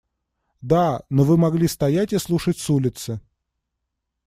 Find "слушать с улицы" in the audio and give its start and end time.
2.17-3.21